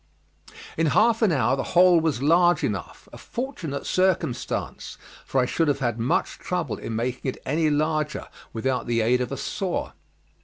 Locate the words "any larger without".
7.45-8.87